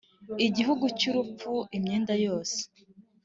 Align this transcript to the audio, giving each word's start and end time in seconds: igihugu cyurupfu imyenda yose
igihugu 0.47 0.85
cyurupfu 0.99 1.51
imyenda 1.77 2.13
yose 2.25 2.59